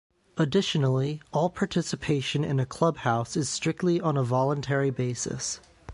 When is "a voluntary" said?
4.17-4.89